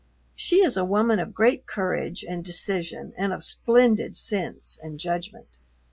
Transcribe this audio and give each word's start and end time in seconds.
She 0.35 0.63
is 0.63 0.77
a 0.77 0.83
woman 0.83 1.19
of 1.19 1.31
great 1.35 1.67
courage 1.67 2.25
and 2.27 2.43
decision 2.43 3.13
and 3.17 3.31
of 3.31 3.43
splendid 3.43 4.17
sense 4.17 4.79
and 4.81 4.99
judgment. 4.99 5.59